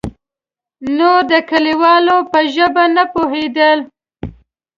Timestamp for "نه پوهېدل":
2.95-3.79